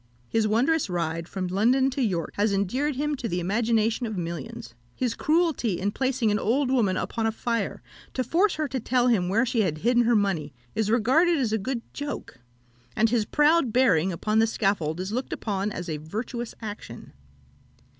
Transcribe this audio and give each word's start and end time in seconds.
His 0.27 0.47
wondrous 0.47 0.89
ride 0.89 1.27
from 1.29 1.45
London 1.45 1.91
to 1.91 2.01
York 2.01 2.31
has 2.33 2.51
endeared 2.53 2.95
him 2.95 3.13
to 3.17 3.27
the 3.27 3.39
imagination 3.39 4.07
of 4.07 4.17
millions; 4.17 4.73
his 4.95 5.13
cruelty 5.13 5.79
in 5.79 5.91
placing 5.91 6.31
an 6.31 6.39
old 6.39 6.71
woman 6.71 6.97
upon 6.97 7.27
a 7.27 7.31
fire, 7.31 7.83
to 8.15 8.23
force 8.23 8.55
her 8.55 8.67
to 8.69 8.79
tell 8.79 9.09
him 9.09 9.29
where 9.29 9.45
she 9.45 9.61
had 9.61 9.77
hidden 9.77 10.05
her 10.05 10.15
money, 10.15 10.55
is 10.73 10.89
regarded 10.89 11.37
as 11.37 11.53
a 11.53 11.59
good 11.59 11.83
joke; 11.93 12.39
and 12.95 13.11
his 13.11 13.25
proud 13.25 13.71
bearing 13.71 14.11
upon 14.11 14.39
the 14.39 14.47
scaffold 14.47 14.99
is 14.99 15.11
looked 15.11 15.33
upon 15.33 15.71
as 15.71 15.87
a 15.87 15.97
virtuous 15.97 16.55
action. 16.63 17.13